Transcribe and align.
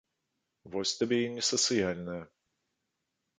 Вось 0.75 0.93
табе 1.01 1.19
і 1.25 1.27
не 1.35 1.43
сацыяльная. 1.51 2.17